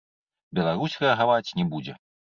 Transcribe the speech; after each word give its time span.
Беларусь 0.59 0.97
рэагаваць 1.03 1.55
не 1.61 1.71
будзе. 1.75 1.93